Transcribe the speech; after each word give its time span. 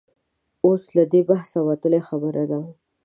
اوس 0.65 0.83
له 0.97 1.03
دې 1.11 1.21
بحثه 1.29 1.59
وتلې 1.69 1.99
خبره 2.07 2.43
ده. 2.51 2.59